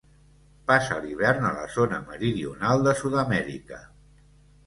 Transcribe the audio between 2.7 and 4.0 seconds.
de Sud-amèrica.